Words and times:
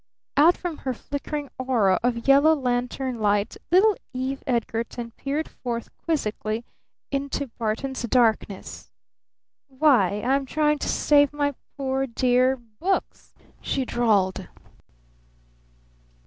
Out 0.35 0.57
from 0.57 0.77
her 0.77 0.95
flickering 0.95 1.51
aura 1.59 1.99
of 2.01 2.27
yellow 2.27 2.55
lantern 2.55 3.19
light 3.19 3.55
little 3.69 3.95
Eve 4.13 4.41
Edgarton 4.47 5.11
peered 5.11 5.47
forth 5.47 5.91
quizzically 5.95 6.65
into 7.11 7.51
Barton's 7.59 8.01
darkness. 8.01 8.89
"Why 9.67 10.23
I'm 10.23 10.47
trying 10.47 10.79
to 10.79 10.89
save 10.89 11.31
my 11.33 11.53
poor 11.77 12.07
dear 12.07 12.55
books," 12.57 13.35
she 13.61 13.85
drawled. 13.85 14.47